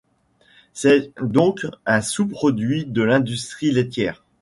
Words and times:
C'est 0.73 1.11
donc 1.21 1.67
un 1.85 2.01
sous-produit 2.01 2.85
de 2.87 3.03
l'industrie 3.03 3.69
laitière. 3.69 4.23